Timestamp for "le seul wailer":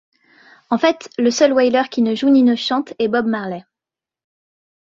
1.19-1.87